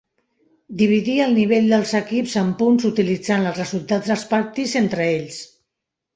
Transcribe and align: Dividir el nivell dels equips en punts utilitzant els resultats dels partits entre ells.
Dividir 0.77 1.17
el 1.25 1.35
nivell 1.39 1.67
dels 1.73 1.93
equips 1.99 2.33
en 2.41 2.49
punts 2.63 2.89
utilitzant 2.91 3.47
els 3.51 3.61
resultats 3.63 4.11
dels 4.13 4.27
partits 4.35 4.75
entre 4.83 5.09
ells. 5.13 5.41